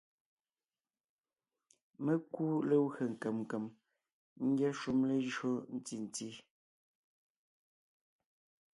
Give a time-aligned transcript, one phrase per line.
[2.03, 3.65] Mé kúu legwé nkèm nkèm
[4.47, 6.27] ngyɛ́ shúm lejÿo ntí nti;